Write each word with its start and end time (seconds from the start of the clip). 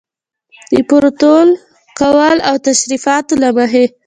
د 0.71 0.73
پروتوکول 0.89 2.37
او 2.47 2.55
تشریفاتو 2.67 3.33
له 3.43 3.49
مخې. 3.57 3.85